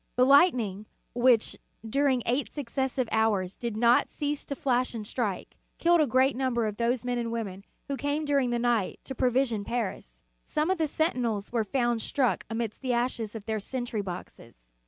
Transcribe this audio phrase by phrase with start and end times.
[0.15, 1.57] The lightning, which,
[1.87, 6.65] during eight successive hours, did not cease to flash and strike, killed a great number
[6.65, 10.23] of those men and women who came during the night to provision Paris.
[10.43, 14.65] Some of the sentinels were found struck amidst the ashes of their sentry boxes.